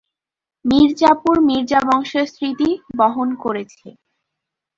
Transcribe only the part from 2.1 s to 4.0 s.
স্মৃতি বহন করেছে।